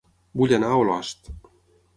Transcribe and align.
Vull 0.41 0.53
anar 0.57 0.71
a 0.71 0.79
Olost 0.85 1.33